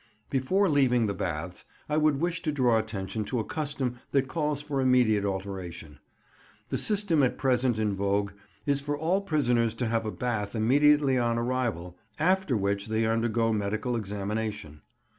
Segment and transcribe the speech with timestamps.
[0.31, 4.59] Before leaving the baths, I would wish to draw attention to a custom that calls
[4.59, 5.99] for immediate alteration.
[6.69, 8.31] The system at present in vogue
[8.65, 13.53] is for all prisoners to have a bath immediately on arrival, after which they undergo
[13.53, 14.81] medical examination.